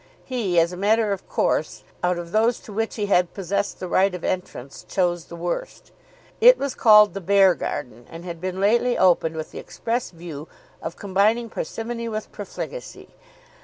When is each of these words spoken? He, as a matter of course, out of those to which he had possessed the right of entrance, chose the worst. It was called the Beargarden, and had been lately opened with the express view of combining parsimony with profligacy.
He, 0.25 0.59
as 0.59 0.73
a 0.73 0.77
matter 0.77 1.11
of 1.11 1.29
course, 1.29 1.83
out 2.03 2.17
of 2.17 2.31
those 2.31 2.59
to 2.61 2.73
which 2.73 2.95
he 2.95 3.05
had 3.05 3.35
possessed 3.35 3.79
the 3.79 3.87
right 3.87 4.15
of 4.15 4.23
entrance, 4.23 4.83
chose 4.89 5.25
the 5.25 5.35
worst. 5.35 5.91
It 6.39 6.57
was 6.57 6.73
called 6.73 7.13
the 7.13 7.21
Beargarden, 7.21 8.07
and 8.09 8.25
had 8.25 8.41
been 8.41 8.59
lately 8.59 8.97
opened 8.97 9.35
with 9.35 9.51
the 9.51 9.59
express 9.59 10.09
view 10.09 10.47
of 10.81 10.95
combining 10.95 11.51
parsimony 11.51 12.09
with 12.09 12.31
profligacy. 12.31 13.09